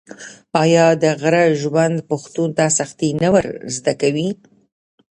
[0.63, 4.29] آیا د غره ژوند پښتون ته سختي نه ور زده کوي؟